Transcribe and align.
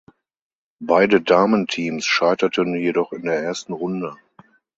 Beide 0.81 1.21
Damenteams 1.21 2.05
scheiterten 2.05 2.73
jedoch 2.75 3.11
in 3.13 3.21
der 3.25 3.39
ersten 3.43 3.71
Runde. 3.73 4.15